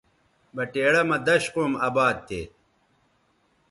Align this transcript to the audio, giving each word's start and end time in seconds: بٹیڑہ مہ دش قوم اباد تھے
بٹیڑہ 0.55 1.01
مہ 1.09 1.17
دش 1.27 1.43
قوم 1.53 1.71
اباد 1.87 2.15
تھے 2.27 2.41